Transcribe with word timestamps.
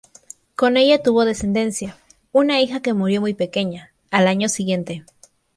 Con 0.55 0.77
ella 0.77 1.03
tuvo 1.03 1.25
descendencia: 1.25 1.95
una 2.31 2.59
hija 2.59 2.81
que 2.81 2.95
murió 2.95 3.21
muy 3.21 3.35
pequeña, 3.35 3.91
al 4.09 4.27
año 4.27 4.49
siguiente. 4.49 5.05